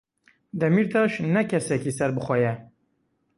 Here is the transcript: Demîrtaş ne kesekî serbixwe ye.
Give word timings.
Demîrtaş 0.59 1.13
ne 1.33 1.43
kesekî 1.51 1.91
serbixwe 1.99 2.35
ye. 2.43 2.53